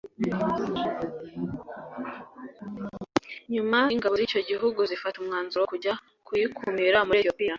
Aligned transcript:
nyuma 3.53 3.79
ingabo 3.93 4.13
z’icyo 4.19 4.41
gihugu 4.49 4.79
zifata 4.89 5.15
umwanzuro 5.19 5.59
wo 5.63 5.69
kujya 5.73 5.93
kuyikumira 6.27 6.99
muri 7.07 7.19
Ethiopia 7.21 7.49